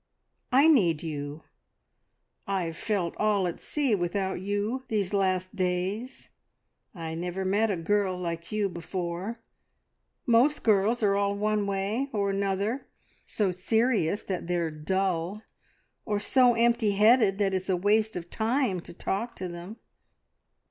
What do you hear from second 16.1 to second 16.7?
so